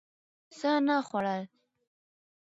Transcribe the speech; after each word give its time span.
څه 0.57 0.71
نه 0.85 0.97
خوړل 1.07 1.43